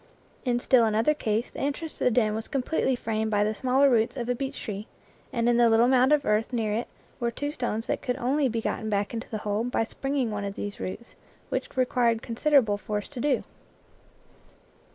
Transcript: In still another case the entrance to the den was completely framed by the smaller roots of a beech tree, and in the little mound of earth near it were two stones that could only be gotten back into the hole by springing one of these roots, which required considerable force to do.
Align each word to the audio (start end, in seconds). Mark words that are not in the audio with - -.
In 0.45 0.57
still 0.59 0.85
another 0.85 1.13
case 1.13 1.51
the 1.51 1.59
entrance 1.59 1.99
to 1.99 2.05
the 2.05 2.09
den 2.09 2.33
was 2.33 2.47
completely 2.47 2.95
framed 2.95 3.29
by 3.29 3.43
the 3.43 3.53
smaller 3.53 3.87
roots 3.87 4.17
of 4.17 4.27
a 4.29 4.33
beech 4.33 4.59
tree, 4.63 4.87
and 5.31 5.47
in 5.47 5.57
the 5.57 5.69
little 5.69 5.87
mound 5.87 6.11
of 6.11 6.25
earth 6.25 6.51
near 6.51 6.73
it 6.73 6.87
were 7.19 7.29
two 7.29 7.51
stones 7.51 7.85
that 7.85 8.01
could 8.01 8.17
only 8.17 8.49
be 8.49 8.61
gotten 8.61 8.89
back 8.89 9.13
into 9.13 9.29
the 9.29 9.37
hole 9.45 9.63
by 9.63 9.83
springing 9.83 10.31
one 10.31 10.43
of 10.43 10.55
these 10.55 10.79
roots, 10.79 11.13
which 11.49 11.77
required 11.77 12.23
considerable 12.23 12.79
force 12.79 13.07
to 13.09 13.19
do. 13.19 13.43